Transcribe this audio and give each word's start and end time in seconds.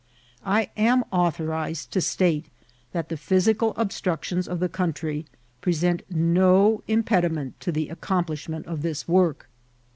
I 0.47 0.71
am 0.75 1.03
authorized 1.11 1.91
to 1.91 2.01
state 2.01 2.47
that 2.91 3.09
the 3.09 3.17
physical 3.17 3.75
obstruc* 3.75 4.23
tions 4.23 4.47
of 4.47 4.59
the 4.59 4.67
country 4.67 5.27
present 5.61 6.01
no 6.09 6.81
impediment 6.87 7.59
to 7.59 7.71
the 7.71 7.89
ac» 7.91 7.97
oomplishment 8.09 8.65
of 8.65 8.81
this 8.81 9.07
work. 9.07 9.47